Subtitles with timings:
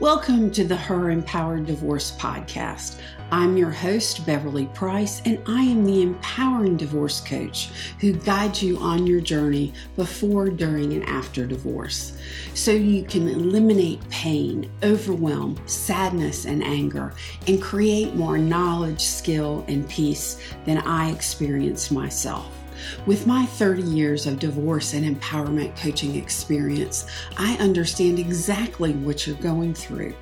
[0.00, 2.98] Welcome to the Her Empowered Divorce Podcast.
[3.30, 7.68] I'm your host, Beverly Price, and I am the empowering divorce coach
[8.00, 12.18] who guides you on your journey before, during, and after divorce
[12.54, 17.14] so you can eliminate pain, overwhelm, sadness, and anger,
[17.46, 22.61] and create more knowledge, skill, and peace than I experienced myself.
[23.06, 27.06] With my 30 years of divorce and empowerment coaching experience,
[27.36, 30.14] I understand exactly what you're going through.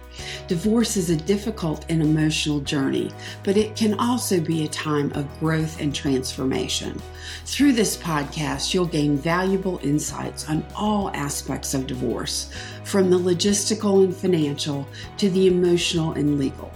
[0.49, 3.11] Divorce is a difficult and emotional journey,
[3.45, 7.01] but it can also be a time of growth and transformation.
[7.45, 12.51] Through this podcast, you'll gain valuable insights on all aspects of divorce,
[12.85, 14.87] from the logistical and financial
[15.19, 16.73] to the emotional and legal.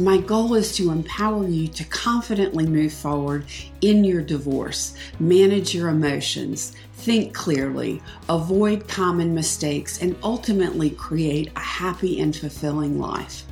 [0.00, 3.46] My goal is to empower you to confidently move forward
[3.80, 11.60] in your divorce, manage your emotions, think clearly, avoid common mistakes, and ultimately create a
[11.60, 13.42] happy and fulfilling life.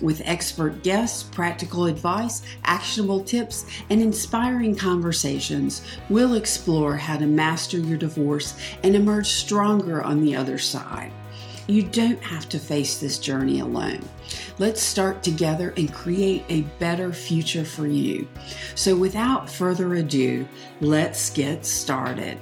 [0.00, 7.78] With expert guests, practical advice, actionable tips, and inspiring conversations, we'll explore how to master
[7.78, 11.10] your divorce and emerge stronger on the other side.
[11.70, 14.00] You don't have to face this journey alone.
[14.58, 18.26] Let's start together and create a better future for you.
[18.74, 20.48] So, without further ado,
[20.80, 22.38] let's get started.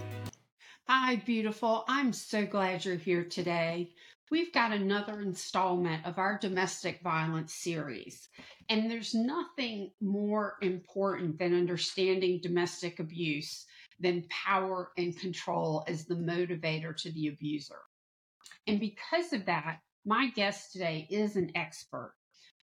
[0.86, 1.84] Hi, beautiful.
[1.88, 3.90] I'm so glad you're here today.
[4.30, 8.28] We've got another installment of our domestic violence series.
[8.68, 13.66] And there's nothing more important than understanding domestic abuse
[13.98, 17.80] than power and control as the motivator to the abuser.
[18.66, 22.14] And because of that, my guest today is an expert,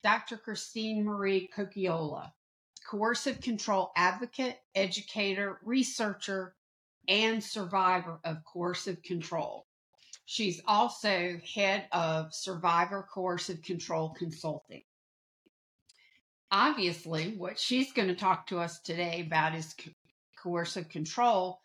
[0.03, 0.37] Dr.
[0.37, 2.33] Christine Marie Cocchiola,
[2.89, 6.55] coercive control advocate, educator, researcher,
[7.09, 9.67] and survivor of coercive control.
[10.25, 14.83] She's also head of Survivor Coercive Control Consulting.
[16.51, 19.91] Obviously, what she's going to talk to us today about is co-
[20.37, 21.59] coercive control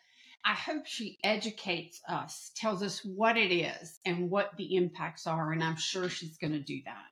[0.49, 5.51] I hope she educates us, tells us what it is and what the impacts are,
[5.51, 7.07] and I'm sure she's going to do that.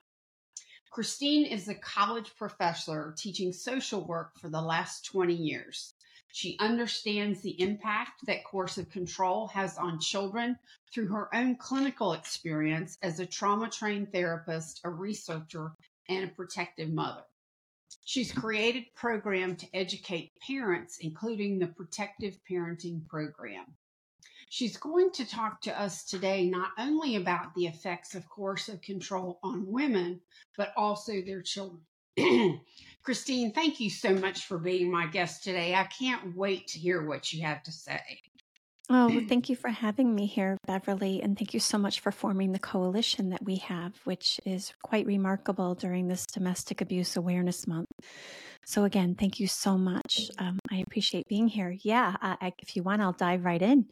[0.90, 5.92] Christine is a college professor teaching social work for the last 20 years.
[6.32, 10.58] She understands the impact that coercive control has on children
[10.90, 15.72] through her own clinical experience as a trauma trained therapist, a researcher,
[16.08, 17.24] and a protective mother.
[18.04, 23.76] She's created program to educate parents, including the Protective Parenting Program.
[24.48, 29.40] She's going to talk to us today not only about the effects of coercive control
[29.42, 30.20] on women,
[30.56, 31.82] but also their children.
[33.02, 35.74] Christine, thank you so much for being my guest today.
[35.74, 38.20] I can't wait to hear what you have to say.
[38.88, 42.12] Oh, well, thank you for having me here, Beverly, and thank you so much for
[42.12, 47.66] forming the coalition that we have, which is quite remarkable during this Domestic Abuse Awareness
[47.66, 47.88] Month.
[48.64, 50.30] So, again, thank you so much.
[50.38, 51.76] Um, I appreciate being here.
[51.82, 53.86] Yeah, I, I, if you want, I'll dive right in.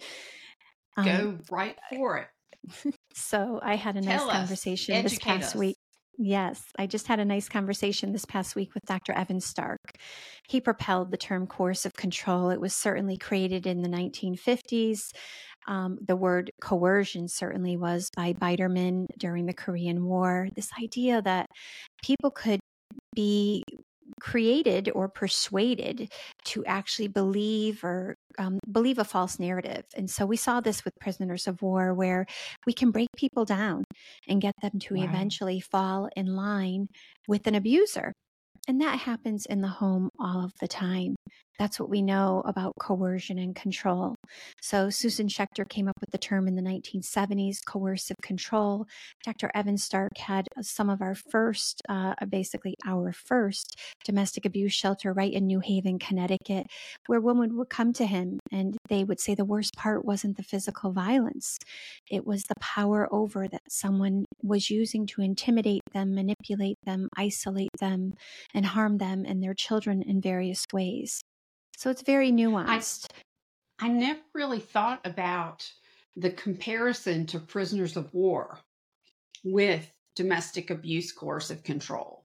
[0.96, 2.94] Um, Go right for it.
[3.14, 5.54] so, I had a Tell nice us, conversation this past us.
[5.54, 5.76] week.
[6.16, 9.12] Yes, I just had a nice conversation this past week with Dr.
[9.12, 9.80] Evan Stark.
[10.48, 12.50] He propelled the term coercive control.
[12.50, 15.10] It was certainly created in the 1950s.
[15.66, 20.48] Um, the word coercion certainly was by Biderman during the Korean War.
[20.54, 21.48] This idea that
[22.02, 22.60] people could
[23.14, 23.64] be
[24.24, 26.10] created or persuaded
[26.46, 29.84] to actually believe or um, believe a false narrative.
[29.94, 32.24] And so we saw this with prisoners of war, where
[32.66, 33.84] we can break people down
[34.26, 35.04] and get them to wow.
[35.04, 36.88] eventually fall in line
[37.28, 38.14] with an abuser.
[38.66, 41.16] And that happens in the home all of the time.
[41.58, 44.16] That's what we know about coercion and control.
[44.60, 48.86] So, Susan Schechter came up with the term in the 1970s, coercive control.
[49.24, 49.50] Dr.
[49.54, 55.32] Evan Stark had some of our first, uh, basically our first domestic abuse shelter right
[55.32, 56.66] in New Haven, Connecticut,
[57.06, 60.42] where women would come to him and they would say the worst part wasn't the
[60.42, 61.58] physical violence,
[62.10, 67.70] it was the power over that someone was using to intimidate them, manipulate them, isolate
[67.80, 68.14] them,
[68.52, 71.22] and harm them and their children in various ways.
[71.76, 73.08] So it's very nuanced.
[73.80, 75.70] I, I never really thought about
[76.16, 78.58] the comparison to prisoners of war
[79.42, 82.24] with domestic abuse coercive control.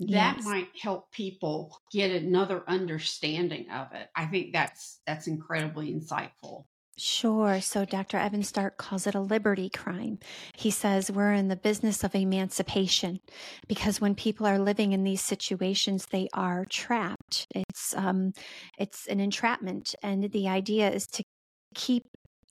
[0.00, 0.44] That yes.
[0.44, 4.08] might help people get another understanding of it.
[4.16, 6.64] I think that's that's incredibly insightful.
[7.04, 7.60] Sure.
[7.60, 8.16] So Dr.
[8.16, 10.20] Evan Stark calls it a liberty crime.
[10.56, 13.18] He says we're in the business of emancipation
[13.66, 17.48] because when people are living in these situations, they are trapped.
[17.56, 18.34] It's um,
[18.78, 21.24] it's an entrapment, and the idea is to
[21.74, 22.04] keep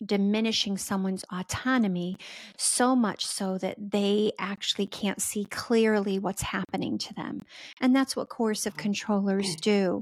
[0.06, 2.18] diminishing someone's autonomy
[2.58, 7.40] so much so that they actually can't see clearly what's happening to them.
[7.80, 10.02] And that's what coercive controllers do.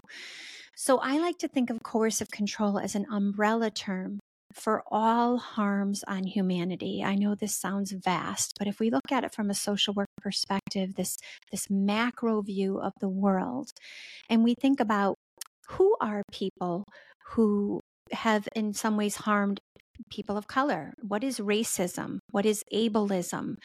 [0.75, 4.18] So I like to think of coercive control as an umbrella term
[4.53, 7.03] for all harms on humanity.
[7.03, 10.09] I know this sounds vast, but if we look at it from a social work
[10.17, 11.17] perspective, this
[11.51, 13.71] this macro view of the world,
[14.29, 15.17] and we think about
[15.69, 16.85] who are people
[17.31, 17.81] who
[18.11, 19.59] have in some ways harmed
[20.09, 20.93] people of color?
[21.01, 22.19] What is racism?
[22.31, 23.55] What is ableism?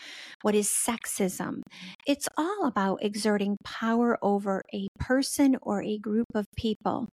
[0.42, 1.62] What is sexism?
[2.06, 7.08] It's all about exerting power over a person or a group of people.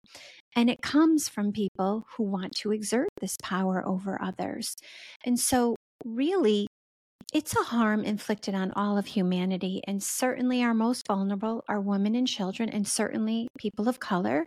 [0.54, 4.74] And it comes from people who want to exert this power over others.
[5.24, 6.66] And so, really,
[7.32, 12.14] it's a harm inflicted on all of humanity, and certainly our most vulnerable are women
[12.14, 14.46] and children, and certainly people of color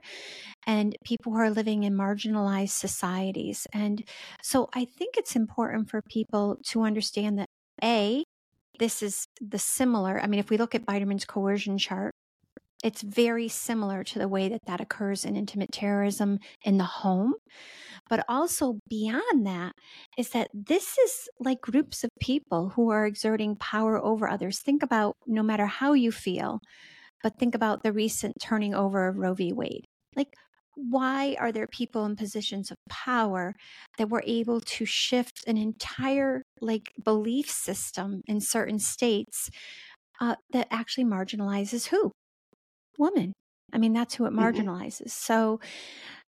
[0.65, 3.67] and people who are living in marginalized societies.
[3.73, 4.03] And
[4.41, 7.47] so I think it's important for people to understand that
[7.83, 8.23] A,
[8.79, 10.19] this is the similar.
[10.21, 12.13] I mean, if we look at Biderman's coercion chart,
[12.83, 17.33] it's very similar to the way that that occurs in intimate terrorism in the home.
[18.09, 19.73] But also beyond that
[20.17, 24.59] is that this is like groups of people who are exerting power over others.
[24.59, 26.59] Think about no matter how you feel,
[27.21, 29.51] but think about the recent turning over of Roe v.
[29.53, 29.85] Wade.
[30.15, 30.33] Like,
[30.75, 33.53] why are there people in positions of power
[33.97, 39.49] that were able to shift an entire like belief system in certain states
[40.21, 42.11] uh, that actually marginalizes who
[42.99, 43.33] women
[43.73, 44.39] i mean that's who it mm-hmm.
[44.39, 45.59] marginalizes so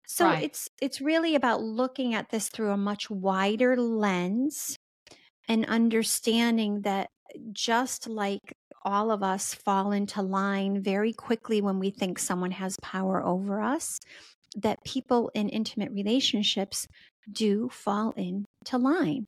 [0.08, 0.44] so right.
[0.44, 4.76] it's it's really about looking at this through a much wider lens
[5.48, 7.08] and understanding that
[7.54, 8.54] just like
[8.84, 13.62] all of us fall into line very quickly when we think someone has power over
[13.62, 14.00] us,
[14.56, 16.88] that people in intimate relationships
[17.32, 19.26] do fall into line.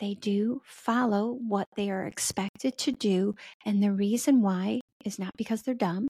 [0.00, 3.34] They do follow what they are expected to do.
[3.64, 6.08] And the reason why is not because they're dumb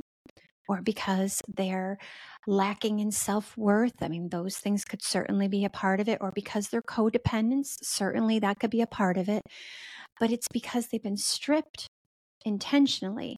[0.69, 1.99] or because they're
[2.47, 4.03] lacking in self worth.
[4.03, 7.79] I mean, those things could certainly be a part of it, or because they're codependents,
[7.83, 9.43] certainly that could be a part of it.
[10.21, 11.87] But it's because they've been stripped
[12.45, 13.37] intentionally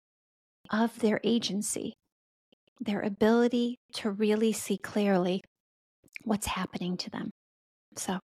[0.71, 1.95] of their agency,
[2.81, 5.43] their ability to really see clearly
[6.25, 7.31] what's happening to them.
[7.97, 8.19] So,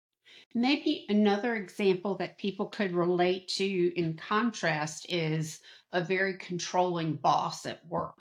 [0.55, 5.59] maybe another example that people could relate to in contrast is
[5.91, 8.17] a very controlling boss at work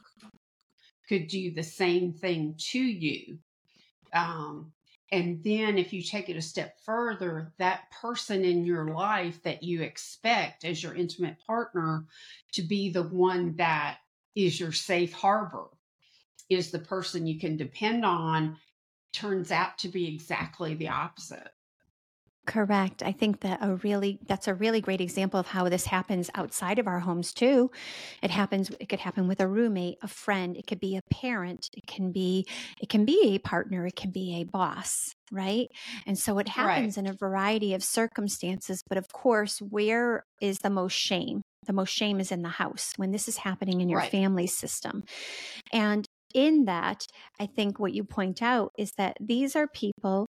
[1.09, 3.39] could do the same thing to you.
[4.13, 4.73] Um,
[5.11, 9.63] and then if you take it a step further, that person in your life that
[9.63, 12.05] you expect as your intimate partner
[12.53, 13.99] to be the one that
[14.35, 15.69] is your safe harbor,
[16.51, 18.57] is the person you can depend on,
[19.13, 21.53] turns out to be exactly the opposite.
[22.49, 23.03] Correct.
[23.03, 26.79] I think that a really that's a really great example of how this happens outside
[26.79, 27.71] of our homes too.
[28.23, 31.69] It happens it could happen with a roommate, a friend, it could be a parent,
[31.75, 32.47] it can be
[32.81, 35.69] it can be a partner, it can be a boss, right?
[36.07, 37.05] And so it happens right.
[37.05, 41.43] in a variety of circumstances, but of course, where is the most shame?
[41.67, 44.11] The most shame is in the house when this is happening in your right.
[44.11, 45.05] family system.
[45.71, 47.05] And in that,
[47.39, 50.27] I think what you point out is that these are people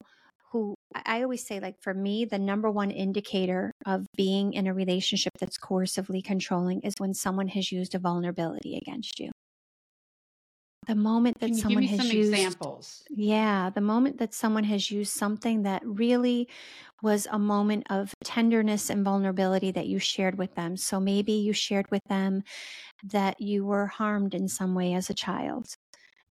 [0.52, 4.74] who I always say, like, for me, the number one indicator of being in a
[4.74, 9.30] relationship that's coercively controlling is when someone has used a vulnerability against you.
[10.86, 13.04] The moment that someone has used examples.
[13.10, 16.48] Yeah, the moment that someone has used something that really
[17.02, 20.76] was a moment of tenderness and vulnerability that you shared with them.
[20.78, 22.42] So maybe you shared with them
[23.04, 25.74] that you were harmed in some way as a child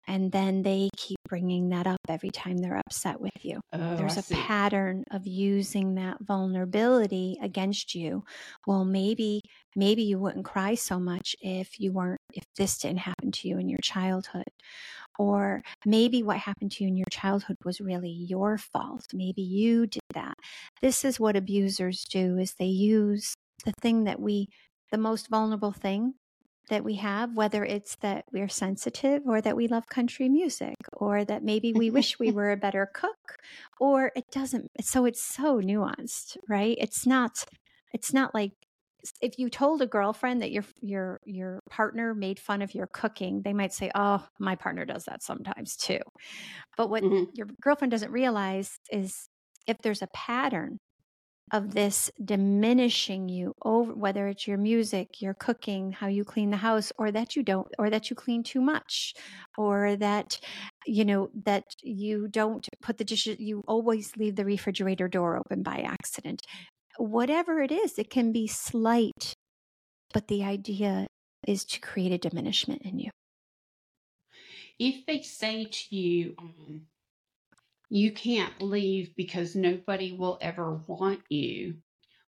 [0.06, 3.60] and then they keep bringing that up every time they're upset with you.
[3.72, 4.34] Oh, There's I a see.
[4.34, 8.24] pattern of using that vulnerability against you.
[8.66, 9.40] Well, maybe
[9.76, 13.58] maybe you wouldn't cry so much if you weren't if this didn't happen to you
[13.58, 14.44] in your childhood.
[15.18, 19.06] Or maybe what happened to you in your childhood was really your fault.
[19.12, 20.34] Maybe you did that.
[20.82, 23.34] This is what abusers do is they use
[23.64, 24.48] the thing that we
[24.90, 26.14] the most vulnerable thing
[26.74, 31.24] that we have, whether it's that we're sensitive or that we love country music or
[31.24, 33.36] that maybe we wish we were a better cook
[33.78, 34.72] or it doesn't.
[34.80, 36.76] So it's so nuanced, right?
[36.80, 37.44] It's not,
[37.92, 38.50] it's not like
[39.20, 43.42] if you told a girlfriend that your your your partner made fun of your cooking,
[43.42, 46.00] they might say, "Oh, my partner does that sometimes too."
[46.76, 47.24] But what mm-hmm.
[47.34, 49.28] your girlfriend doesn't realize is
[49.66, 50.78] if there's a pattern
[51.52, 56.56] of this diminishing you over whether it's your music your cooking how you clean the
[56.56, 59.12] house or that you don't or that you clean too much
[59.58, 60.40] or that
[60.86, 65.62] you know, that you don't put the dishes, you always leave the refrigerator door open
[65.62, 66.42] by accident.
[66.98, 69.34] Whatever it is, it can be slight,
[70.12, 71.06] but the idea
[71.46, 73.10] is to create a diminishment in you.
[74.78, 76.82] If they say to you, um,
[77.90, 81.74] you can't leave because nobody will ever want you,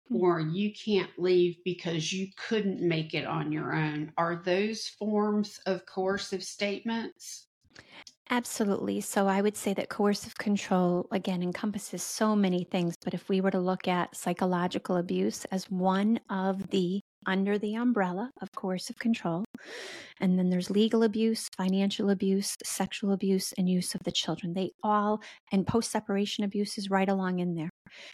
[0.08, 0.18] hmm.
[0.18, 5.60] or you can't leave because you couldn't make it on your own, are those forms
[5.66, 7.48] of coercive statements?
[8.32, 9.02] Absolutely.
[9.02, 12.96] So I would say that coercive control, again, encompasses so many things.
[13.04, 17.75] But if we were to look at psychological abuse as one of the under the
[17.75, 19.46] umbrella of coercive control.
[20.22, 24.53] And then there's legal abuse, financial abuse, sexual abuse, and use of the children.
[24.53, 27.70] They all, and post separation abuse is right along in there.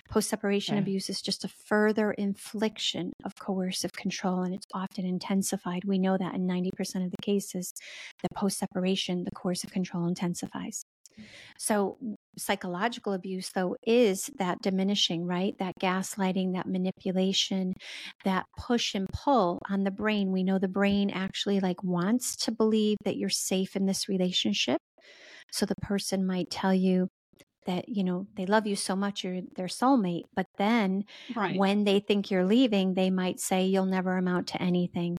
[0.10, 0.82] Post separation okay.
[0.82, 5.84] abuse is just a further infliction of coercive control, and it's often intensified.
[5.86, 7.72] We know that in 90% of the cases,
[8.22, 10.84] the post separation, the coercive control intensifies.
[11.58, 11.98] So,
[12.38, 15.54] psychological abuse, though, is that diminishing, right?
[15.60, 17.74] That gaslighting, that manipulation,
[18.26, 20.32] that push and pull on the brain.
[20.32, 24.80] We know the brain actually like wants to believe that you're safe in this relationship.
[25.52, 27.10] So, the person might tell you,
[27.66, 31.04] that you know they love you so much you're their soulmate but then
[31.36, 31.58] right.
[31.58, 35.18] when they think you're leaving they might say you'll never amount to anything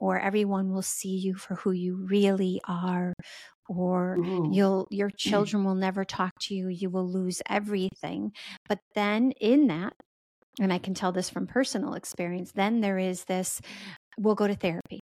[0.00, 3.12] or everyone will see you for who you really are
[3.68, 4.48] or Ooh.
[4.52, 5.16] you'll your mm.
[5.16, 8.32] children will never talk to you you will lose everything
[8.68, 9.94] but then in that
[10.60, 13.60] and i can tell this from personal experience then there is this
[14.18, 14.99] we'll go to therapy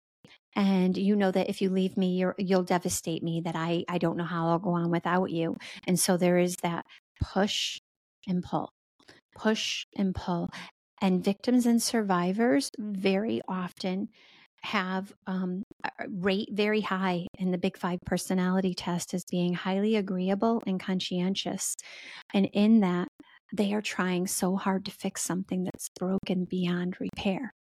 [0.57, 3.99] and you know that if you leave me you will devastate me that i i
[3.99, 5.57] don't know how i'll go on without you.
[5.87, 6.85] And so there is that
[7.21, 7.79] push
[8.27, 8.71] and pull
[9.35, 10.49] push and pull.
[11.01, 14.09] And victims and survivors very often
[14.63, 15.63] have um,
[16.09, 21.75] rate very high in the big five personality test as being highly agreeable and conscientious.
[22.33, 23.09] And in that
[23.53, 27.53] they are trying so hard to fix something that's broken beyond repair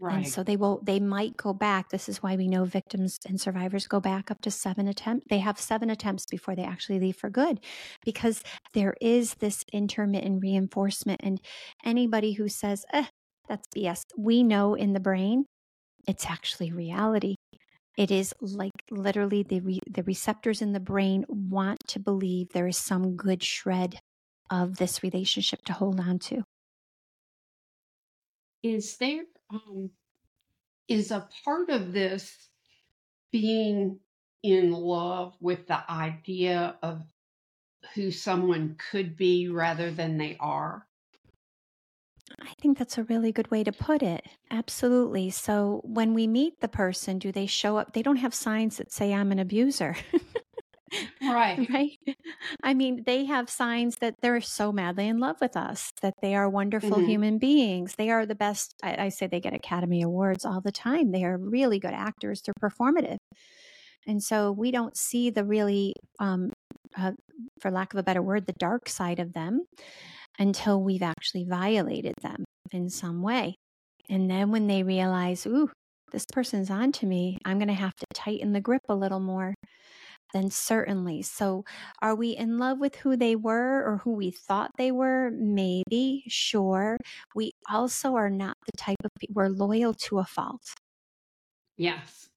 [0.00, 0.16] Right.
[0.18, 1.88] And so they will they might go back.
[1.88, 5.26] This is why we know victims and survivors go back up to seven attempts.
[5.28, 7.58] They have seven attempts before they actually leave for good
[8.04, 8.42] because
[8.74, 11.20] there is this intermittent reinforcement.
[11.24, 11.40] And
[11.84, 13.06] anybody who says, eh,
[13.48, 15.46] that's BS, we know in the brain
[16.06, 17.34] it's actually reality.
[17.96, 22.68] It is like literally the re- the receptors in the brain want to believe there
[22.68, 23.98] is some good shred
[24.48, 26.44] of this relationship to hold on to.
[28.62, 29.90] Is there um,
[30.88, 32.48] is a part of this
[33.30, 33.98] being
[34.42, 37.02] in love with the idea of
[37.94, 40.86] who someone could be rather than they are?
[42.40, 44.26] I think that's a really good way to put it.
[44.50, 45.30] Absolutely.
[45.30, 47.92] So when we meet the person, do they show up?
[47.92, 49.96] They don't have signs that say, I'm an abuser.
[51.22, 51.68] right.
[51.70, 51.98] Right.
[52.62, 56.34] I mean, they have signs that they're so madly in love with us, that they
[56.34, 57.06] are wonderful mm-hmm.
[57.06, 57.94] human beings.
[57.96, 58.74] They are the best.
[58.82, 61.12] I, I say they get Academy Awards all the time.
[61.12, 63.18] They are really good actors, they're performative.
[64.06, 66.52] And so we don't see the really, um,
[66.96, 67.12] uh,
[67.60, 69.64] for lack of a better word, the dark side of them
[70.38, 73.56] until we've actually violated them in some way.
[74.08, 75.70] And then when they realize, ooh,
[76.12, 79.20] this person's on to me, I'm going to have to tighten the grip a little
[79.20, 79.54] more,
[80.32, 81.22] then certainly.
[81.22, 81.64] So,
[82.02, 85.30] are we in love with who they were or who we thought they were?
[85.32, 86.98] Maybe, sure.
[87.34, 90.74] We also are not the type of people, we're loyal to a fault.
[91.76, 92.28] Yes.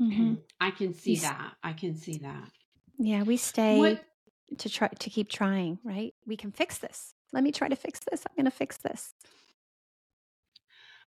[0.00, 0.34] Mm-hmm.
[0.60, 1.54] I can see that.
[1.62, 2.50] I can see that.
[2.98, 3.78] Yeah, we stay.
[3.78, 4.04] What,
[4.58, 6.14] to try to keep trying, right?
[6.26, 7.14] We can fix this.
[7.32, 8.24] Let me try to fix this.
[8.26, 9.12] I'm going to fix this.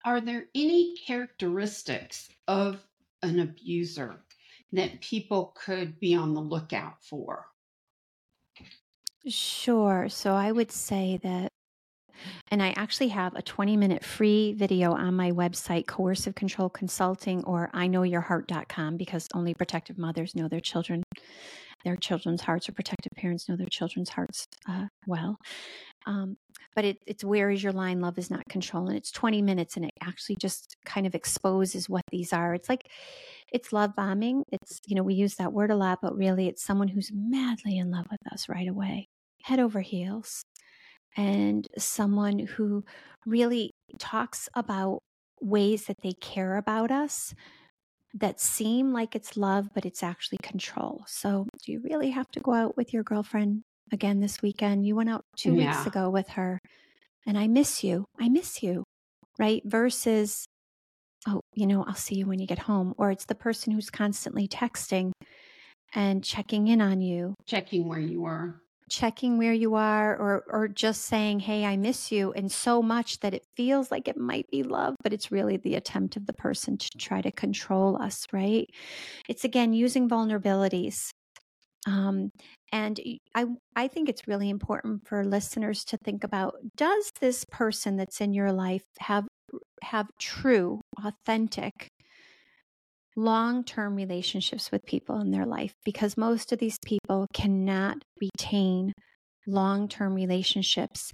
[0.04, 2.84] Are there any characteristics of
[3.22, 4.20] an abuser
[4.72, 7.46] that people could be on the lookout for?
[9.26, 10.08] Sure.
[10.08, 11.48] So I would say that
[12.50, 17.42] and I actually have a 20 minute free video on my website, Coercive Control Consulting
[17.44, 21.02] or I know your heart.com, because only protective mothers know their children
[21.84, 25.38] their children's hearts or protective parents know their children's hearts uh, well.
[26.06, 26.36] Um,
[26.74, 28.00] but it, it's where is your line?
[28.00, 28.88] Love is not control.
[28.88, 32.54] And it's 20 minutes and it actually just kind of exposes what these are.
[32.54, 32.88] It's like,
[33.52, 34.44] it's love bombing.
[34.50, 37.78] It's, you know, we use that word a lot, but really it's someone who's madly
[37.78, 39.08] in love with us right away,
[39.42, 40.42] head over heels.
[41.16, 42.84] And someone who
[43.26, 45.00] really talks about
[45.42, 47.34] ways that they care about us
[48.14, 51.04] that seem like it's love, but it's actually control.
[51.06, 54.86] So, do you really have to go out with your girlfriend again this weekend?
[54.86, 55.74] You went out two yeah.
[55.74, 56.58] weeks ago with her,
[57.26, 58.04] and I miss you.
[58.20, 58.84] I miss you,
[59.38, 59.62] right?
[59.64, 60.44] Versus,
[61.26, 62.94] oh, you know, I'll see you when you get home.
[62.98, 65.12] Or it's the person who's constantly texting
[65.94, 67.34] and checking in on you.
[67.46, 68.60] Checking where you are.
[68.92, 73.20] Checking where you are or or just saying, "Hey, I miss you." And so much
[73.20, 76.34] that it feels like it might be love, but it's really the attempt of the
[76.34, 78.68] person to try to control us, right?
[79.28, 81.10] It's again using vulnerabilities.
[81.86, 82.30] Um,
[82.72, 83.00] and
[83.34, 83.46] I,
[83.76, 88.34] I think it's really important for listeners to think about does this person that's in
[88.34, 89.26] your life have
[89.82, 91.88] have true, authentic,
[93.16, 98.92] long term relationships with people in their life because most of these people cannot retain
[99.46, 101.12] long term relationships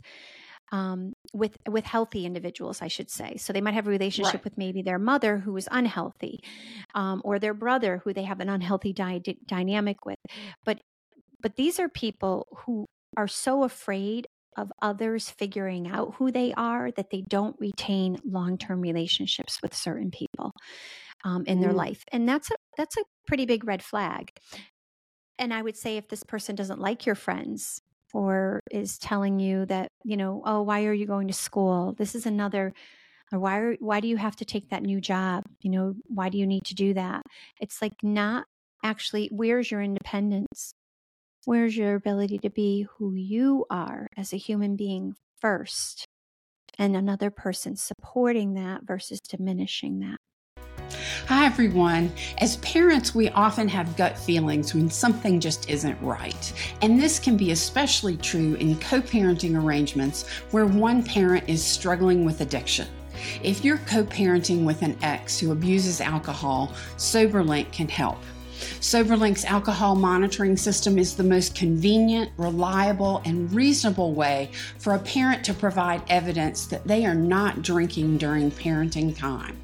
[0.70, 3.36] um, with with healthy individuals, I should say.
[3.36, 4.44] So they might have a relationship right.
[4.44, 6.40] with maybe their mother who is unhealthy,
[6.94, 10.18] um, or their brother who they have an unhealthy di- dynamic with.
[10.64, 10.80] But
[11.40, 12.86] but these are people who
[13.16, 14.26] are so afraid
[14.56, 20.10] of others figuring out who they are that they don't retain long-term relationships with certain
[20.10, 20.52] people
[21.24, 21.76] um, in their mm.
[21.76, 24.32] life and that's a that's a pretty big red flag.
[25.38, 27.80] And i would say if this person doesn't like your friends
[28.14, 31.94] or is telling you that you know oh why are you going to school?
[31.98, 32.72] This is another
[33.32, 35.44] or why are, why do you have to take that new job?
[35.60, 37.22] You know why do you need to do that?
[37.60, 38.46] It's like not
[38.82, 40.72] actually where's your independence?
[41.44, 46.04] Where's your ability to be who you are as a human being first,
[46.78, 50.18] and another person supporting that versus diminishing that?
[51.26, 52.12] Hi, everyone.
[52.38, 56.52] As parents, we often have gut feelings when something just isn't right.
[56.80, 62.24] And this can be especially true in co parenting arrangements where one parent is struggling
[62.24, 62.88] with addiction.
[63.42, 68.18] If you're co parenting with an ex who abuses alcohol, SoberLink can help.
[68.80, 75.44] SoberLink's alcohol monitoring system is the most convenient, reliable, and reasonable way for a parent
[75.44, 79.56] to provide evidence that they are not drinking during parenting time.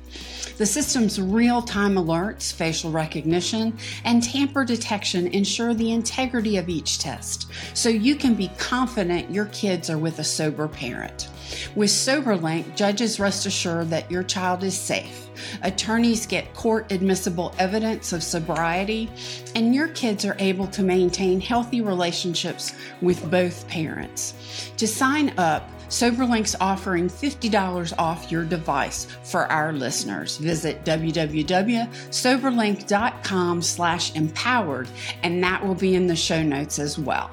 [0.57, 7.01] The system's real time alerts, facial recognition, and tamper detection ensure the integrity of each
[7.01, 11.29] test, so you can be confident your kids are with a sober parent.
[11.75, 15.29] With SoberLink, judges rest assured that your child is safe.
[15.63, 19.11] Attorneys get court admissible evidence of sobriety,
[19.55, 24.71] and your kids are able to maintain healthy relationships with both parents.
[24.77, 30.37] To sign up, SoberLink's offering $50 off your device for our listeners.
[30.39, 34.89] Visit www.soberlink.com slash empowered,
[35.23, 37.31] and that will be in the show notes as well.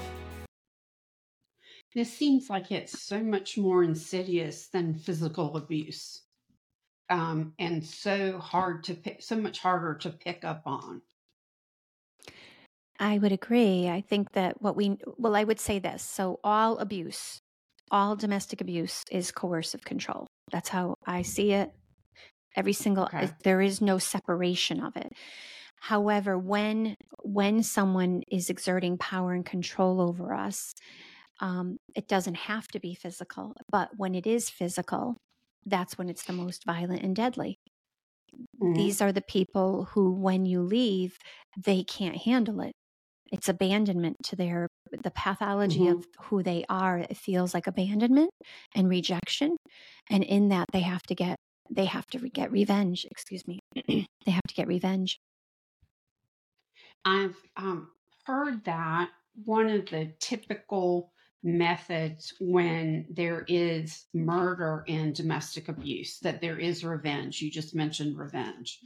[1.93, 6.21] This seems like it's so much more insidious than physical abuse.
[7.10, 11.01] Um, and so hard to pick, so much harder to pick up on.
[12.97, 13.89] I would agree.
[13.89, 16.04] I think that what we, well, I would say this.
[16.04, 17.41] So, all abuse,
[17.89, 20.27] all domestic abuse is coercive control.
[20.51, 21.71] That's how I see it.
[22.56, 23.32] Every single, okay.
[23.43, 25.12] there is no separation of it.
[25.82, 30.75] However, when when someone is exerting power and control over us,
[31.41, 35.17] um, it doesn't have to be physical, but when it is physical,
[35.65, 37.58] that's when it's the most violent and deadly.
[38.62, 38.73] Mm-hmm.
[38.73, 41.17] These are the people who, when you leave,
[41.58, 42.73] they can't handle it.
[43.32, 45.99] It's abandonment to their the pathology mm-hmm.
[45.99, 46.97] of who they are.
[46.99, 48.30] It feels like abandonment
[48.75, 49.56] and rejection,
[50.10, 51.38] and in that they have to get
[51.69, 53.06] they have to get revenge.
[53.10, 55.17] Excuse me, they have to get revenge.
[57.06, 57.89] I've um,
[58.25, 59.10] heard that
[59.45, 61.12] one of the typical
[61.43, 67.41] methods when there is murder and domestic abuse, that there is revenge.
[67.41, 68.80] You just mentioned revenge.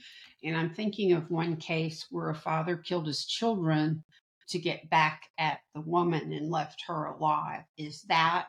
[0.44, 4.04] And I'm thinking of one case where a father killed his children
[4.48, 7.63] to get back at the woman and left her alive.
[7.78, 8.48] Is that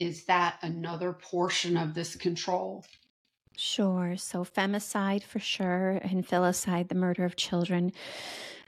[0.00, 2.84] is that another portion of this control?
[3.56, 4.16] Sure.
[4.16, 7.92] So femicide for sure and filicide, the murder of children.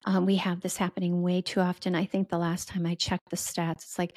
[0.05, 1.95] Um, we have this happening way too often.
[1.95, 4.17] I think the last time I checked the stats, it's like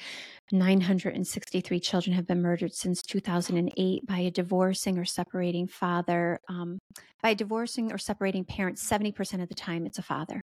[0.50, 6.40] 963 children have been murdered since 2008 by a divorcing or separating father.
[6.48, 6.78] Um,
[7.22, 10.40] by divorcing or separating parents, 70% of the time it's a father.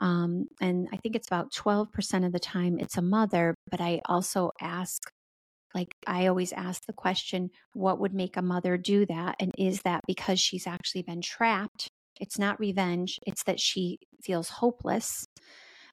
[0.00, 3.54] Um, and I think it's about 12% of the time it's a mother.
[3.70, 5.02] But I also ask
[5.74, 9.34] like I always ask the question, what would make a mother do that?
[9.40, 11.88] And is that because she's actually been trapped
[12.20, 15.26] it's not revenge, it's that she feels hopeless.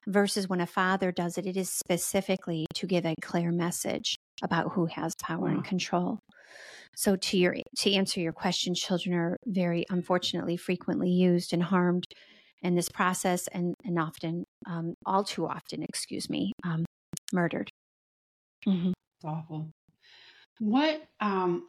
[0.08, 4.72] Versus when a father does it, it is specifically to give a clear message about
[4.74, 6.18] who has power and control.
[6.96, 12.06] So to your to answer your question, children are very unfortunately frequently used and harmed
[12.64, 16.86] in this process and, and often um, all too often, excuse me, um,
[17.34, 17.70] murdered.
[18.68, 18.90] Mm-hmm.
[18.90, 19.70] It's awful.
[20.60, 21.68] What um,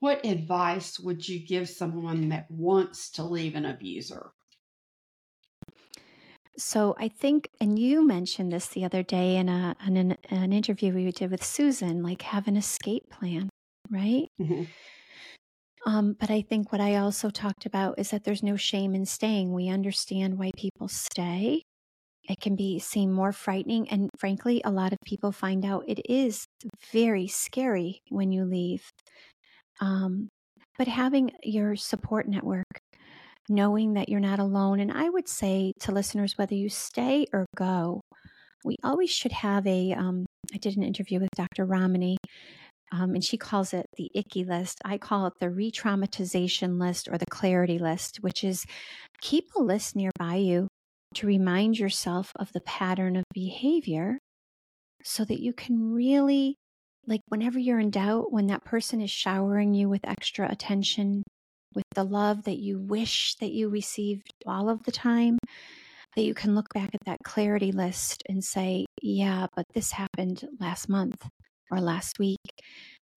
[0.00, 4.32] what advice would you give someone that wants to leave an abuser?
[6.58, 10.52] So I think, and you mentioned this the other day in, a, in an, an
[10.52, 13.48] interview we did with Susan, like have an escape plan,
[13.90, 14.28] right?
[14.40, 14.64] Mm-hmm.
[15.84, 19.06] Um, but I think what I also talked about is that there's no shame in
[19.06, 19.52] staying.
[19.52, 21.62] We understand why people stay.
[22.28, 26.00] It can be seem more frightening, and frankly, a lot of people find out it
[26.08, 26.46] is
[26.92, 28.90] very scary when you leave.
[29.82, 30.28] Um,
[30.78, 32.78] but having your support network,
[33.48, 37.44] knowing that you're not alone, and I would say to listeners, whether you stay or
[37.56, 38.00] go,
[38.64, 39.92] we always should have a.
[39.92, 41.66] Um, I did an interview with Dr.
[41.66, 42.16] Ramani,
[42.92, 44.78] um, and she calls it the icky list.
[44.84, 48.64] I call it the re traumatization list or the clarity list, which is
[49.20, 50.68] keep a list nearby you
[51.14, 54.18] to remind yourself of the pattern of behavior
[55.02, 56.56] so that you can really,
[57.06, 61.22] like, whenever you're in doubt, when that person is showering you with extra attention,
[61.74, 65.38] with the love that you wish that you received all of the time,
[66.14, 70.46] that you can look back at that clarity list and say, yeah, but this happened
[70.60, 71.26] last month
[71.70, 72.38] or last week.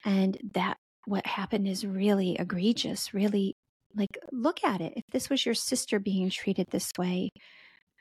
[0.05, 3.55] And that what happened is really egregious, really
[3.95, 4.93] like look at it.
[4.95, 7.29] If this was your sister being treated this way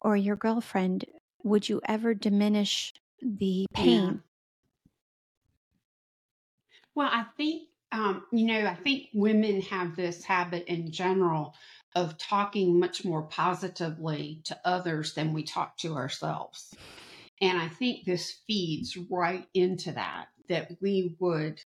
[0.02, 1.04] or your girlfriend,
[1.42, 3.86] would you ever diminish the pain?
[3.86, 4.12] Yeah.
[6.94, 11.54] Well, I think um, you know, I think women have this habit in general
[11.94, 16.74] of talking much more positively to others than we talk to ourselves.
[17.40, 21.60] And I think this feeds right into that, that we would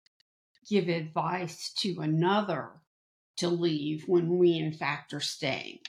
[0.69, 2.71] give advice to another
[3.37, 5.81] to leave when we, in fact, are staying.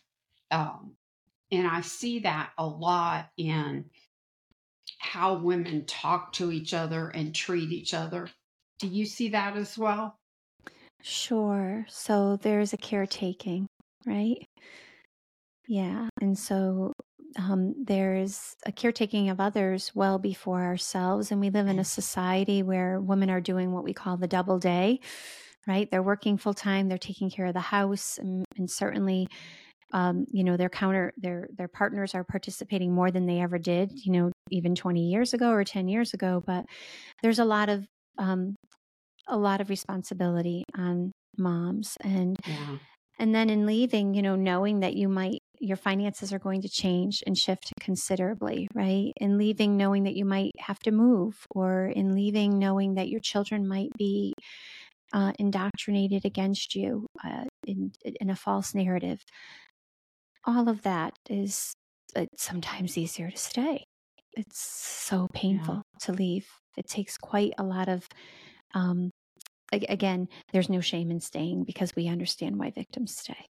[0.52, 0.98] Um,
[1.50, 3.86] and I see that a lot in
[4.98, 8.30] how women talk to each other and treat each other.
[8.80, 10.18] Do you see that as well?
[11.02, 11.86] Sure.
[11.88, 13.68] So there's a caretaking,
[14.06, 14.38] right?
[15.68, 16.10] Yeah.
[16.22, 16.94] And so
[17.38, 21.32] um, there's a caretaking of others well before ourselves.
[21.32, 24.58] And we live in a society where women are doing what we call the double
[24.60, 25.00] day,
[25.68, 25.90] right?
[25.90, 29.28] They're working full time, they're taking care of the house, and, and certainly.
[29.94, 33.92] Um, you know their counter their their partners are participating more than they ever did
[33.94, 36.66] you know even 20 years ago or 10 years ago but
[37.22, 37.86] there's a lot of
[38.18, 38.56] um,
[39.28, 42.78] a lot of responsibility on moms and yeah.
[43.20, 46.70] and then in leaving you know knowing that you might your finances are going to
[46.70, 49.12] change and shift considerably, right?
[49.18, 53.20] In leaving, knowing that you might have to move, or in leaving, knowing that your
[53.20, 54.34] children might be
[55.14, 59.24] uh, indoctrinated against you uh, in, in a false narrative.
[60.46, 61.74] All of that is
[62.16, 63.84] uh, sometimes easier to stay.
[64.34, 65.82] It's so painful.
[66.02, 66.48] To leave.
[66.78, 68.08] It takes quite a lot of
[68.74, 69.12] um,
[69.72, 73.48] again, there's no shame in staying because we understand why victims stay.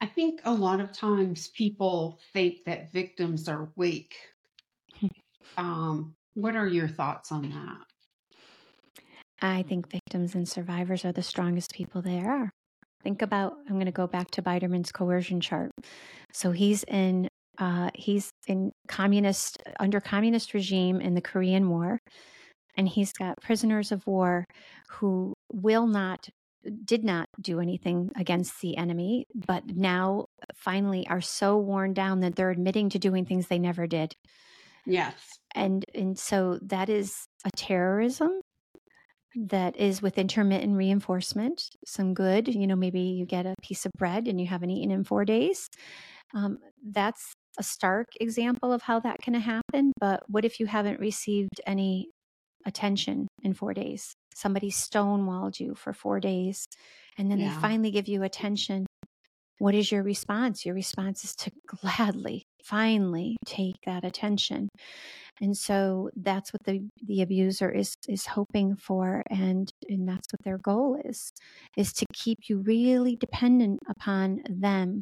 [0.00, 4.14] I think a lot of times people think that victims are weak.
[5.56, 7.84] um, what are your thoughts on that?
[9.40, 12.50] I think victims and survivors are the strongest people there are.
[13.02, 15.70] Think about, I'm going to go back to Biderman's coercion chart.
[16.32, 22.00] So he's in, uh, he's in communist, under communist regime in the Korean War,
[22.76, 24.44] and he's got prisoners of war
[24.88, 26.28] who will not
[26.84, 32.36] did not do anything against the enemy, but now finally are so worn down that
[32.36, 34.14] they're admitting to doing things they never did.
[34.84, 35.14] Yes.
[35.54, 38.40] And and so that is a terrorism
[39.36, 42.48] that is with intermittent reinforcement, some good.
[42.48, 45.24] You know, maybe you get a piece of bread and you haven't eaten in four
[45.24, 45.68] days.
[46.34, 49.92] Um, that's a stark example of how that can happen.
[50.00, 52.10] But what if you haven't received any
[52.66, 54.14] attention in four days?
[54.38, 56.64] somebody stonewalled you for four days
[57.18, 57.52] and then yeah.
[57.52, 58.86] they finally give you attention
[59.58, 64.68] what is your response your response is to gladly finally take that attention
[65.40, 70.42] and so that's what the the abuser is is hoping for and and that's what
[70.44, 71.30] their goal is
[71.76, 75.00] is to keep you really dependent upon them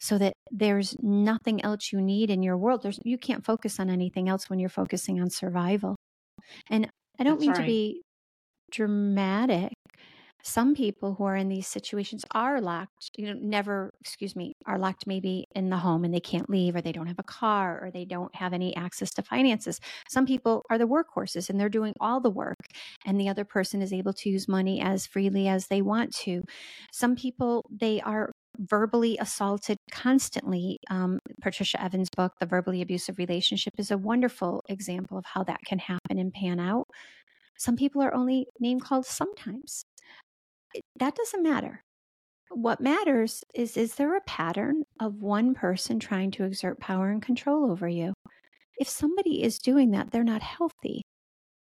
[0.00, 3.90] so that there's nothing else you need in your world there's you can't focus on
[3.90, 5.96] anything else when you're focusing on survival
[6.70, 6.88] and
[7.18, 7.60] i don't that's mean right.
[7.60, 8.02] to be
[8.70, 9.72] dramatic.
[10.48, 14.78] Some people who are in these situations are locked, you know, never, excuse me, are
[14.78, 17.80] locked maybe in the home and they can't leave or they don't have a car
[17.82, 19.80] or they don't have any access to finances.
[20.08, 22.60] Some people are the workhorses and they're doing all the work
[23.04, 26.44] and the other person is able to use money as freely as they want to.
[26.92, 30.78] Some people, they are verbally assaulted constantly.
[30.88, 35.62] Um, Patricia Evans' book, The Verbally Abusive Relationship, is a wonderful example of how that
[35.66, 36.86] can happen and pan out.
[37.58, 39.84] Some people are only name called sometimes.
[40.96, 41.82] That doesn't matter.
[42.50, 47.22] what matters is is there a pattern of one person trying to exert power and
[47.22, 48.14] control over you?
[48.78, 51.02] If somebody is doing that, they're not healthy.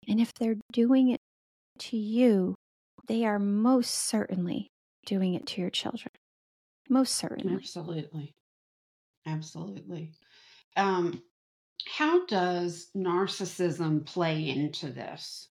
[0.07, 1.21] And if they're doing it
[1.79, 2.55] to you,
[3.07, 4.69] they are most certainly
[5.05, 6.13] doing it to your children.
[6.89, 7.55] Most certainly.
[7.55, 8.33] Absolutely.
[9.25, 10.13] Absolutely.
[10.77, 11.23] Um,
[11.87, 15.50] how does narcissism play into this?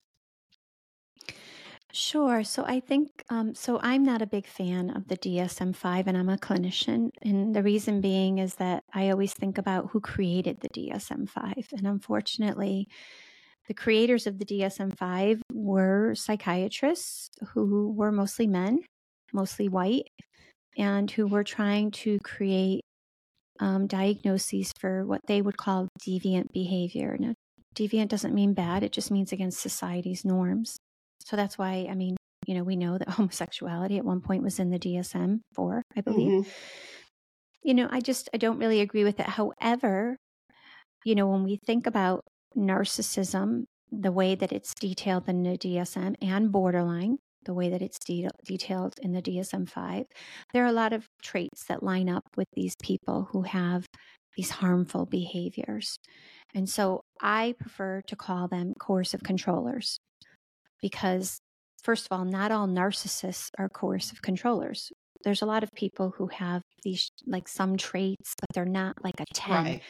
[1.93, 2.45] Sure.
[2.45, 6.17] So I think, um, so I'm not a big fan of the DSM 5 and
[6.17, 7.11] I'm a clinician.
[7.23, 11.69] And the reason being is that I always think about who created the DSM 5.
[11.77, 12.87] And unfortunately,
[13.69, 18.81] the creators of the DSM 5 were psychiatrists who were mostly men,
[19.33, 20.09] mostly white,
[20.79, 22.83] and who were trying to create
[23.61, 27.17] um, diagnoses for what they would call deviant behavior.
[27.19, 27.35] Now,
[27.77, 30.79] deviant doesn't mean bad, it just means against society's norms.
[31.25, 34.59] So that's why, I mean, you know, we know that homosexuality at one point was
[34.59, 36.43] in the DSM 4, I believe.
[36.43, 36.51] Mm-hmm.
[37.63, 39.27] You know, I just, I don't really agree with it.
[39.27, 40.17] However,
[41.05, 42.25] you know, when we think about
[42.57, 47.99] narcissism, the way that it's detailed in the DSM and borderline, the way that it's
[47.99, 50.05] de- detailed in the DSM 5,
[50.53, 53.87] there are a lot of traits that line up with these people who have
[54.37, 55.99] these harmful behaviors.
[56.55, 59.99] And so I prefer to call them coercive controllers
[60.83, 61.41] because,
[61.83, 64.91] first of all, not all narcissists are coercive controllers.
[65.25, 69.21] There's a lot of people who have these, like some traits, but they're not like
[69.21, 69.65] a 10.
[69.65, 69.83] Right.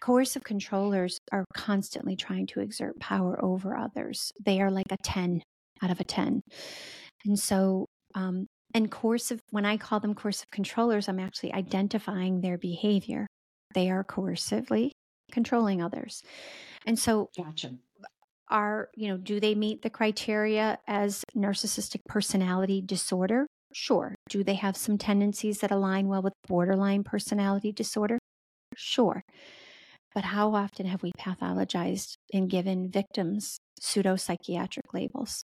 [0.00, 4.32] Coercive controllers are constantly trying to exert power over others.
[4.44, 5.42] They are like a 10
[5.82, 6.42] out of a 10.
[7.24, 12.58] And so, um, and coercive, when I call them coercive controllers, I'm actually identifying their
[12.58, 13.26] behavior.
[13.74, 14.90] They are coercively
[15.30, 16.22] controlling others.
[16.86, 17.74] And so, gotcha.
[18.48, 23.46] Are, you know, do they meet the criteria as narcissistic personality disorder?
[23.74, 24.14] Sure.
[24.28, 28.18] Do they have some tendencies that align well with borderline personality disorder?
[28.76, 29.22] Sure.
[30.14, 35.44] But how often have we pathologized and given victims pseudo psychiatric labels?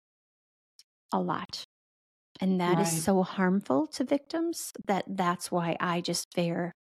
[1.11, 1.63] a lot.
[2.41, 2.79] And that right.
[2.79, 6.73] is so harmful to victims that that's why I just veer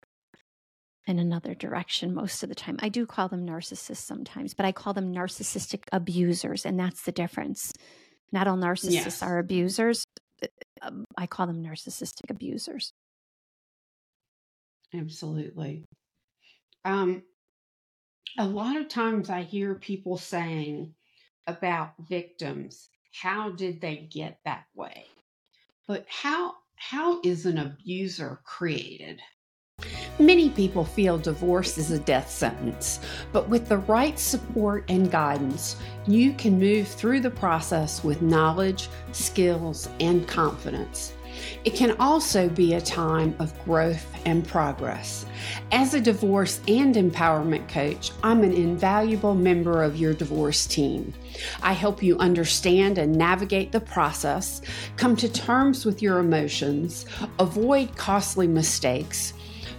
[1.05, 2.77] in another direction most of the time.
[2.79, 6.65] I do call them narcissists sometimes, but I call them narcissistic abusers.
[6.65, 7.73] And that's the difference.
[8.31, 9.21] Not all narcissists yes.
[9.21, 10.05] are abusers.
[10.41, 10.47] Uh,
[10.81, 12.93] um, I call them narcissistic abusers.
[14.93, 15.85] Absolutely.
[16.85, 17.23] Um,
[18.37, 20.93] a lot of times I hear people saying
[21.47, 25.05] about victims how did they get that way?
[25.87, 29.21] But how how is an abuser created?
[30.19, 32.99] Many people feel divorce is a death sentence,
[33.31, 38.89] but with the right support and guidance, you can move through the process with knowledge,
[39.11, 41.13] skills, and confidence.
[41.65, 45.25] It can also be a time of growth and progress.
[45.71, 51.11] As a divorce and empowerment coach, I'm an invaluable member of your divorce team.
[51.63, 54.61] I help you understand and navigate the process,
[54.95, 57.07] come to terms with your emotions,
[57.39, 59.33] avoid costly mistakes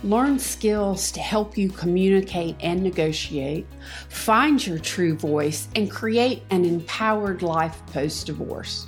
[0.04, 3.66] learn skills to help you communicate and negotiate,
[4.08, 8.86] find your true voice, and create an empowered life post divorce.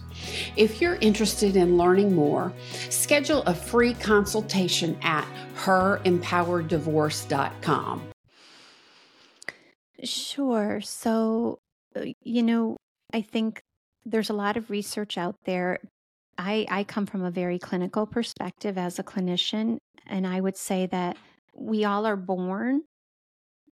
[0.57, 2.53] If you're interested in learning more,
[2.91, 5.27] schedule a free consultation at
[5.57, 8.09] herempowereddivorce.com.
[10.05, 10.81] Sure.
[10.83, 11.59] So,
[11.95, 12.77] uh, you know,
[13.13, 13.61] I think
[14.05, 15.81] there's a lot of research out there.
[16.39, 20.87] I, I come from a very clinical perspective as a clinician, and I would say
[20.87, 21.17] that
[21.55, 22.83] we all are born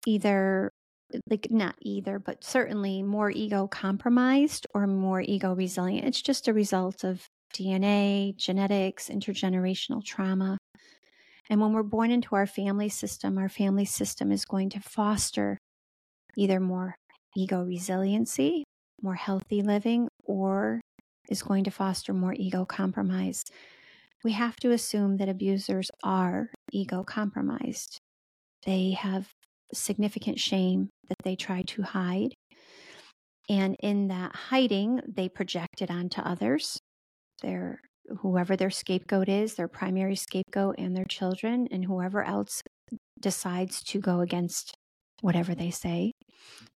[0.05, 0.71] either
[1.29, 6.05] like not either, but certainly more ego compromised or more ego resilient.
[6.05, 10.57] It's just a result of DNA, genetics, intergenerational trauma.
[11.49, 15.57] And when we're born into our family system, our family system is going to foster
[16.35, 16.95] either more
[17.35, 18.63] ego resiliency,
[19.01, 20.81] more healthy living, or
[21.29, 23.43] is going to foster more ego compromise.
[24.23, 27.99] We have to assume that abusers are ego compromised.
[28.65, 29.29] They have
[29.73, 32.33] significant shame that they try to hide.
[33.49, 36.79] And in that hiding, they project it onto others.
[37.41, 37.81] Their
[38.19, 42.63] whoever their scapegoat is, their primary scapegoat and their children, and whoever else
[43.19, 44.73] decides to go against
[45.21, 46.11] whatever they say,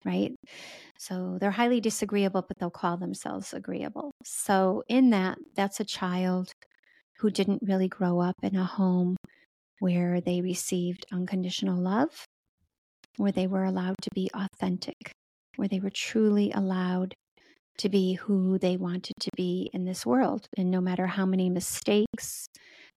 [0.04, 0.32] right?
[0.98, 4.10] So they're highly disagreeable, but they'll call themselves agreeable.
[4.24, 6.52] So, in that, that's a child
[7.18, 9.16] who didn't really grow up in a home
[9.78, 12.26] where they received unconditional love
[13.16, 15.12] where they were allowed to be authentic,
[15.56, 17.14] where they were truly allowed
[17.78, 20.46] to be who they wanted to be in this world.
[20.56, 22.46] And no matter how many mistakes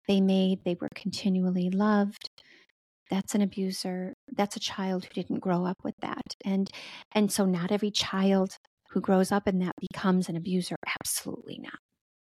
[0.08, 2.28] they made, they were continually loved.
[3.12, 4.14] That's an abuser.
[4.34, 6.34] That's a child who didn't grow up with that.
[6.46, 6.70] And
[7.14, 8.56] and so not every child
[8.88, 10.76] who grows up in that becomes an abuser.
[10.98, 11.78] Absolutely not.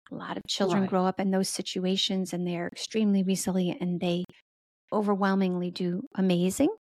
[0.09, 0.89] A lot of children right.
[0.89, 4.23] grow up in those situations and they're extremely resilient and they
[4.93, 6.73] overwhelmingly do amazing.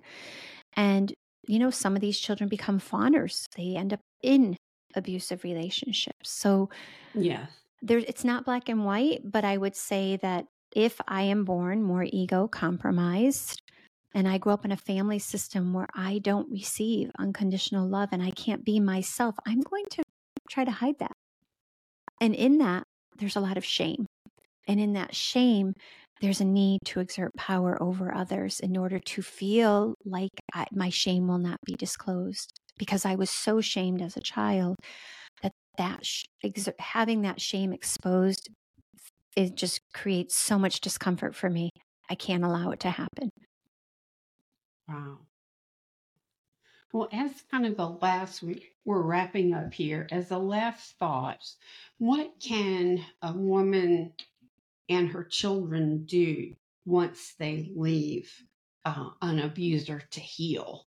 [0.77, 1.13] And,
[1.49, 3.47] you know, some of these children become fawners.
[3.57, 4.57] They end up in
[4.95, 6.31] abusive relationships.
[6.31, 6.71] So,
[7.15, 7.47] yeah,
[7.83, 11.83] there, it's not black and white, but I would say that if I am born
[11.83, 13.61] more ego compromised
[14.14, 18.23] and I grow up in a family system where I don't receive unconditional love and
[18.23, 20.03] I can't be myself, I'm going to
[20.51, 21.12] try to hide that.
[22.21, 22.85] And in that,
[23.18, 24.07] there's a lot of shame.
[24.66, 25.75] And in that shame,
[26.21, 30.90] there's a need to exert power over others in order to feel like I, my
[30.90, 34.77] shame will not be disclosed because I was so shamed as a child
[35.42, 38.49] that that sh- exer- having that shame exposed
[39.37, 41.71] it just creates so much discomfort for me.
[42.11, 43.31] I can't allow it to happen.
[44.88, 45.18] Wow.
[46.92, 48.42] Well, as kind of the last,
[48.85, 50.07] we're wrapping up here.
[50.11, 51.57] As the last thoughts,
[51.98, 54.14] what can a woman
[54.88, 56.55] and her children do
[56.87, 58.33] once they leave
[58.87, 60.87] uh, an abuser to heal?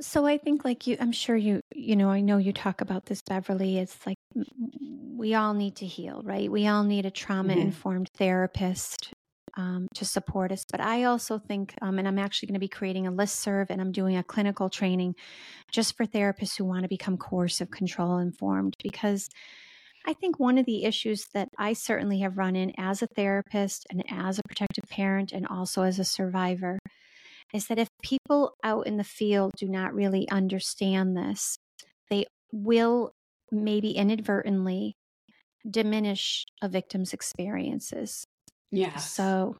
[0.00, 3.06] So I think like you I'm sure you you know I know you talk about
[3.06, 6.50] this Beverly it's like we all need to heal, right?
[6.50, 8.24] We all need a trauma informed mm-hmm.
[8.24, 9.12] therapist
[9.56, 10.64] um, to support us.
[10.70, 13.70] But I also think, um, and I'm actually going to be creating a list serve
[13.70, 15.14] and I'm doing a clinical training
[15.70, 19.28] just for therapists who want to become coercive control informed because
[20.04, 23.86] I think one of the issues that I certainly have run in as a therapist
[23.90, 26.78] and as a protective parent and also as a survivor
[27.54, 31.56] is that if people out in the field do not really understand this,
[32.10, 33.12] they will
[33.50, 34.96] maybe inadvertently
[35.68, 38.24] diminish a victim's experiences.
[38.72, 38.96] Yeah.
[38.96, 39.56] So,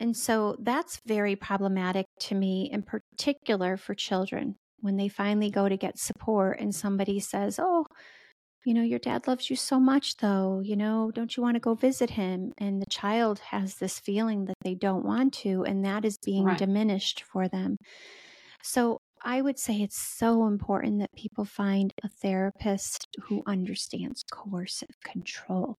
[0.00, 4.56] and so that's very problematic to me, in particular for children.
[4.80, 7.86] When they finally go to get support and somebody says, Oh,
[8.64, 10.60] you know, your dad loves you so much, though.
[10.64, 12.52] You know, don't you want to go visit him?
[12.58, 16.44] And the child has this feeling that they don't want to, and that is being
[16.44, 16.58] right.
[16.58, 17.76] diminished for them.
[18.62, 24.96] So I would say it's so important that people find a therapist who understands coercive
[25.04, 25.76] control,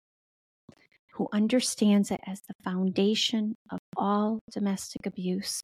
[1.13, 5.61] who understands it as the foundation of all domestic abuse.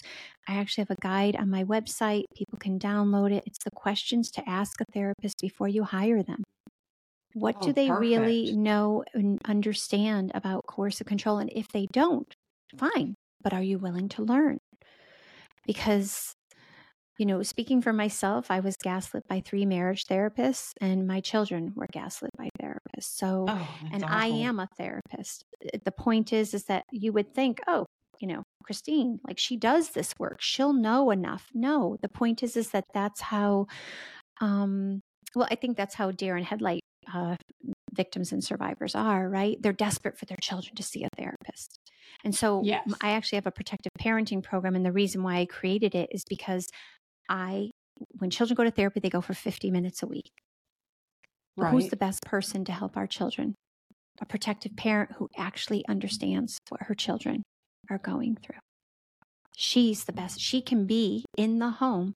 [0.47, 2.23] I actually have a guide on my website.
[2.35, 3.43] People can download it.
[3.47, 6.43] It's the questions to ask a therapist before you hire them.
[7.33, 8.01] What oh, do they perfect.
[8.01, 11.39] really know and understand about coercive control?
[11.39, 12.31] And if they don't,
[12.77, 14.59] fine, but are you willing to learn?
[15.65, 16.33] Because,
[17.19, 21.73] you know, speaking for myself, I was gaslit by three marriage therapists, and my children
[21.75, 23.17] were gaslit by therapists.
[23.17, 24.17] So, oh, and awful.
[24.17, 25.43] I am a therapist.
[25.83, 27.85] The point is, is that you would think, oh,
[28.21, 31.47] you know, Christine, like she does this work, she'll know enough.
[31.53, 33.67] No, the point is, is that that's how,
[34.39, 35.01] um,
[35.35, 37.35] well, I think that's how Deer in Headlight uh,
[37.93, 39.57] victims and survivors are, right?
[39.59, 41.79] They're desperate for their children to see a therapist.
[42.23, 42.87] And so yes.
[43.01, 44.75] I actually have a protective parenting program.
[44.75, 46.67] And the reason why I created it is because
[47.29, 47.69] I,
[48.17, 50.29] when children go to therapy, they go for 50 minutes a week.
[51.55, 51.71] Right.
[51.71, 53.55] Who's the best person to help our children?
[54.21, 57.43] A protective parent who actually understands what her children
[57.89, 58.59] are going through.
[59.55, 60.39] She's the best.
[60.39, 62.13] She can be in the home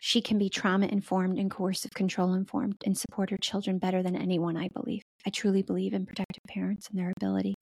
[0.00, 4.14] she can be trauma informed and coercive control informed and support her children better than
[4.14, 5.02] anyone, I believe.
[5.26, 7.54] I truly believe in protective parents and their ability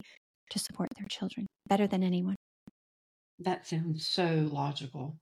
[0.51, 2.37] to support their children better than anyone.
[3.39, 5.17] That sounds so logical.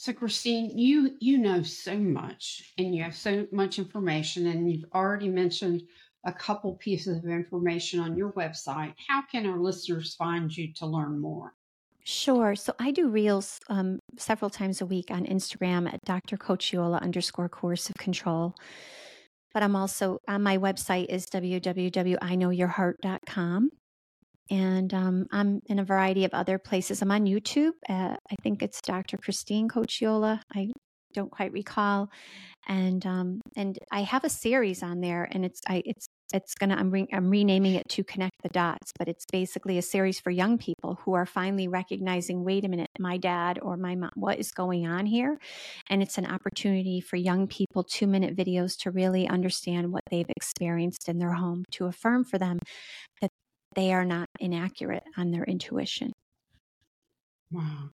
[0.00, 4.86] So Christine, you you know so much and you have so much information and you've
[4.94, 5.82] already mentioned
[6.24, 8.94] a couple pieces of information on your website.
[9.08, 11.52] How can our listeners find you to learn more?
[12.02, 12.56] Sure.
[12.56, 16.38] So I do reels um, several times a week on Instagram at Dr.
[16.38, 18.54] Cocchiola underscore coercive control.
[19.52, 23.70] But I'm also on my website is www.iknowyourheart.com.
[24.50, 27.02] And um, I'm in a variety of other places.
[27.02, 27.72] I'm on YouTube.
[27.88, 29.16] Uh, I think it's Dr.
[29.16, 30.40] Christine Cocchiola.
[30.52, 30.70] I
[31.14, 32.10] don't quite recall.
[32.68, 36.76] And um, and I have a series on there, and it's I it's it's gonna
[36.76, 40.30] I'm, re- I'm renaming it to connect the dots but it's basically a series for
[40.30, 44.38] young people who are finally recognizing wait a minute my dad or my mom what
[44.38, 45.38] is going on here
[45.88, 50.30] and it's an opportunity for young people two minute videos to really understand what they've
[50.30, 52.58] experienced in their home to affirm for them
[53.20, 53.29] that
[53.74, 56.12] they are not inaccurate on their intuition
[57.50, 57.90] wow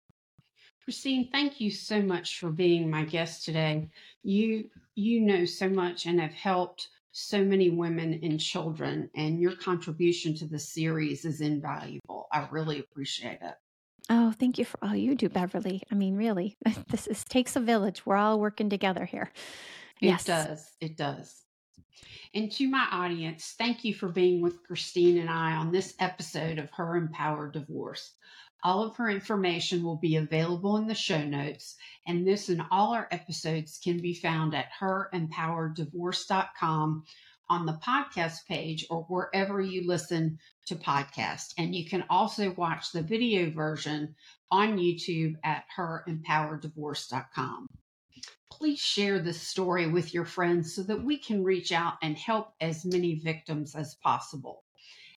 [0.83, 3.87] Christine, thank you so much for being my guest today.
[4.23, 9.55] You you know so much and have helped so many women and children, and your
[9.55, 12.27] contribution to the series is invaluable.
[12.31, 13.55] I really appreciate it.
[14.09, 15.83] Oh, thank you for all you do, Beverly.
[15.91, 16.57] I mean, really,
[16.89, 18.05] this is, takes a village.
[18.05, 19.31] We're all working together here.
[19.99, 20.23] Yes.
[20.23, 20.71] It does.
[20.81, 21.43] It does.
[22.33, 26.59] And to my audience, thank you for being with Christine and I on this episode
[26.59, 28.13] of Her Empowered Divorce.
[28.63, 32.93] All of her information will be available in the show notes, and this and all
[32.93, 37.03] our episodes can be found at herempowereddivorce.com
[37.49, 41.53] on the podcast page or wherever you listen to podcasts.
[41.57, 44.15] And you can also watch the video version
[44.49, 47.67] on YouTube at herempowereddivorce.com.
[48.61, 52.53] Please share this story with your friends so that we can reach out and help
[52.61, 54.65] as many victims as possible.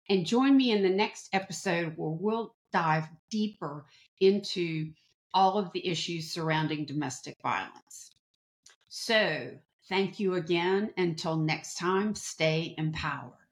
[0.08, 3.84] And join me in the next episode where we'll dive deeper
[4.18, 4.94] into
[5.34, 8.12] all of the issues surrounding domestic violence.
[8.88, 9.50] So,
[9.90, 10.94] thank you again.
[10.96, 13.43] Until next time, stay empowered.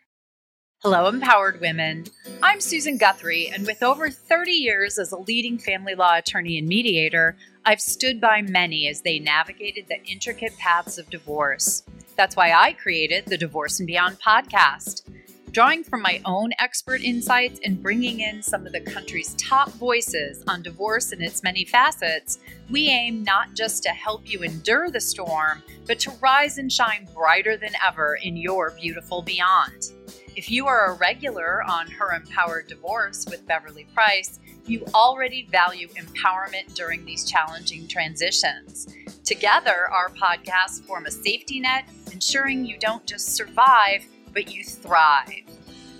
[0.84, 2.06] Hello, empowered women.
[2.42, 6.66] I'm Susan Guthrie, and with over 30 years as a leading family law attorney and
[6.66, 11.84] mediator, I've stood by many as they navigated the intricate paths of divorce.
[12.16, 15.08] That's why I created the Divorce and Beyond podcast.
[15.52, 20.42] Drawing from my own expert insights and bringing in some of the country's top voices
[20.48, 25.00] on divorce and its many facets, we aim not just to help you endure the
[25.00, 29.92] storm, but to rise and shine brighter than ever in your beautiful beyond.
[30.34, 35.88] If you are a regular on Her Empowered Divorce with Beverly Price, you already value
[35.88, 38.88] empowerment during these challenging transitions.
[39.24, 45.42] Together, our podcasts form a safety net, ensuring you don't just survive but you thrive.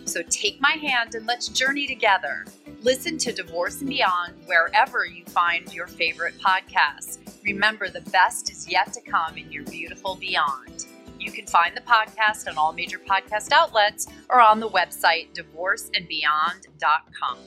[0.07, 2.47] So take my hand and let's journey together.
[2.81, 7.19] Listen to Divorce and Beyond wherever you find your favorite podcasts.
[7.45, 10.87] Remember, the best is yet to come in your beautiful beyond.
[11.23, 17.39] You can find the podcast on all major podcast outlets or on the website divorceandbeyond.com.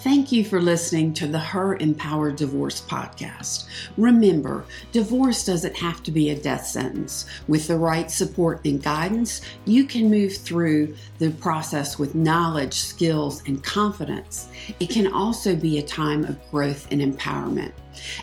[0.00, 3.64] Thank you for listening to the Her Empowered Divorce podcast.
[3.96, 7.26] Remember, divorce doesn't have to be a death sentence.
[7.48, 13.42] With the right support and guidance, you can move through the process with knowledge, skills,
[13.48, 14.48] and confidence.
[14.78, 17.72] It can also be a time of growth and empowerment.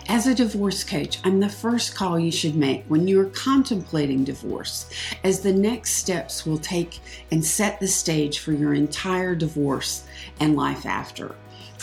[0.07, 4.23] As a divorce coach, I'm the first call you should make when you are contemplating
[4.23, 4.89] divorce,
[5.26, 7.01] as the next steps will take
[7.32, 10.05] and set the stage for your entire divorce
[10.39, 11.36] and life after.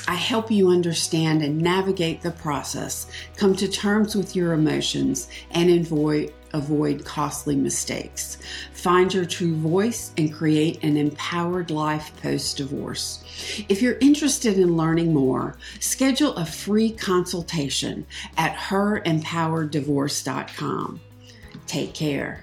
[0.08, 5.70] I help you understand and navigate the process, come to terms with your emotions, and
[5.70, 8.38] avoid, avoid costly mistakes.
[8.72, 13.22] Find your true voice and create an empowered life post divorce.
[13.68, 18.04] If you're interested in learning more, schedule a free consultation
[18.36, 21.00] at herempowereddivorce.com.
[21.66, 22.42] Take care.